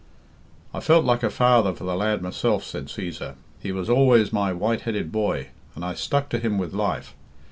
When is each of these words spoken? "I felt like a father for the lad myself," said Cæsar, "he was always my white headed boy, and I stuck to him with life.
"I 0.73 0.79
felt 0.79 1.05
like 1.05 1.21
a 1.21 1.29
father 1.29 1.73
for 1.75 1.83
the 1.83 1.95
lad 1.95 2.23
myself," 2.23 2.63
said 2.63 2.87
Cæsar, 2.87 3.35
"he 3.59 3.71
was 3.71 3.87
always 3.87 4.33
my 4.33 4.51
white 4.51 4.81
headed 4.81 5.11
boy, 5.11 5.49
and 5.75 5.85
I 5.85 5.93
stuck 5.93 6.29
to 6.29 6.39
him 6.39 6.57
with 6.57 6.73
life. 6.73 7.13